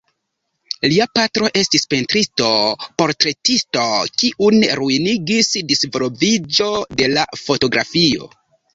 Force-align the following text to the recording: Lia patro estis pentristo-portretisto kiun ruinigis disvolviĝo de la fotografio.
Lia 0.93 1.05
patro 1.17 1.49
estis 1.61 1.85
pentristo-portretisto 1.91 3.85
kiun 4.23 4.59
ruinigis 4.83 5.55
disvolviĝo 5.75 6.75
de 6.99 7.15
la 7.17 7.31
fotografio. 7.47 8.37